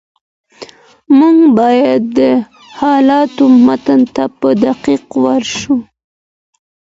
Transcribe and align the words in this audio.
موږ 1.17 1.37
بايد 1.57 2.01
د 2.17 2.19
حالاتو 2.79 3.43
متن 3.65 4.01
ته 4.15 4.23
په 4.39 4.49
دقت 4.63 5.03
ورشو. 5.23 5.75